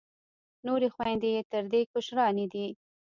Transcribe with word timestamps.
نورې 0.65 0.87
خویندې 0.93 1.29
یې 1.35 1.41
تر 1.51 1.63
دې 1.71 1.81
کشرانې 1.91 2.45
دي. 2.53 2.67